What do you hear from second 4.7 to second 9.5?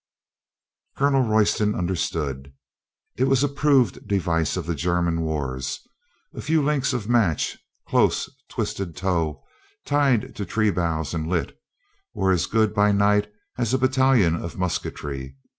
German wars. A few links of match, close twisted tow,